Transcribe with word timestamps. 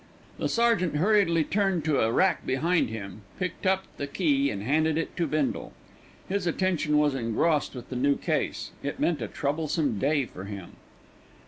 The 0.39 0.49
sergeant 0.49 0.95
hurriedly 0.95 1.43
turned 1.43 1.85
to 1.85 1.99
a 2.01 2.11
rack 2.11 2.43
behind 2.43 2.89
him, 2.89 3.21
picked 3.37 3.67
up 3.67 3.83
the 3.97 4.07
key 4.07 4.49
and 4.49 4.63
handed 4.63 4.97
it 4.97 5.15
to 5.17 5.27
Bindle. 5.27 5.73
His 6.27 6.47
attention 6.47 6.97
was 6.97 7.13
engrossed 7.13 7.75
with 7.75 7.89
the 7.91 7.95
new 7.95 8.17
case; 8.17 8.71
it 8.81 8.99
meant 8.99 9.21
a 9.21 9.27
troublesome 9.27 9.99
day 9.99 10.25
for 10.25 10.45
him. 10.45 10.71